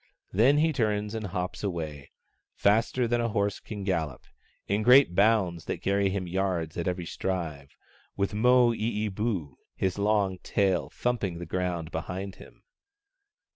[0.31, 2.09] Then he turns and hops away,
[2.55, 4.23] faster than a horse can gallop,
[4.67, 7.69] in great bounds that carry him yards at every stride,
[8.17, 12.63] with Moo ee boo, his long tail, thumping the ground behind him.